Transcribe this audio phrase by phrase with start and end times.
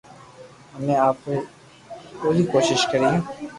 [0.77, 1.37] امي آپري
[2.19, 3.13] پوري ڪوݾݾ ڪريو